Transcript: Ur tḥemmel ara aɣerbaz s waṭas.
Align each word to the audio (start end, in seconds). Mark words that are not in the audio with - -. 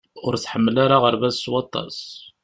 Ur 0.25 0.33
tḥemmel 0.43 0.75
ara 0.83 0.95
aɣerbaz 0.99 1.35
s 1.35 1.45
waṭas. 1.51 1.97